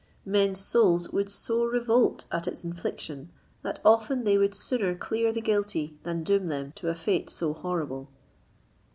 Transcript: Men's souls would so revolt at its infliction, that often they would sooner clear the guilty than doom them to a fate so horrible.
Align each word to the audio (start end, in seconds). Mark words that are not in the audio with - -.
Men's 0.25 0.59
souls 0.59 1.09
would 1.11 1.29
so 1.29 1.63
revolt 1.63 2.25
at 2.31 2.47
its 2.47 2.63
infliction, 2.63 3.29
that 3.61 3.79
often 3.85 4.23
they 4.23 4.35
would 4.35 4.55
sooner 4.55 4.95
clear 4.95 5.31
the 5.31 5.41
guilty 5.41 5.95
than 6.01 6.23
doom 6.23 6.47
them 6.47 6.71
to 6.77 6.89
a 6.89 6.95
fate 6.95 7.29
so 7.29 7.53
horrible. 7.53 8.09